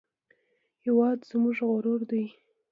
هېواد 0.85 1.19
زموږ 1.29 1.57
غرور 1.73 2.01
دی 2.09 2.25